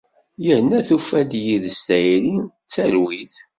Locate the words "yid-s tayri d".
1.45-2.69